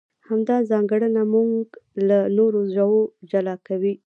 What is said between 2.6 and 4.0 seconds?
ژوو جلا کوي.